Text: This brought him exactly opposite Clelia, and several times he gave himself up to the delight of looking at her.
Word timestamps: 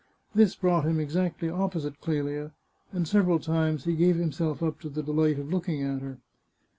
This 0.33 0.55
brought 0.55 0.83
him 0.83 0.99
exactly 0.99 1.47
opposite 1.47 2.01
Clelia, 2.01 2.53
and 2.91 3.07
several 3.07 3.37
times 3.37 3.83
he 3.83 3.95
gave 3.95 4.15
himself 4.15 4.63
up 4.63 4.79
to 4.79 4.89
the 4.89 5.03
delight 5.03 5.37
of 5.37 5.51
looking 5.53 5.83
at 5.83 6.01
her. 6.01 6.17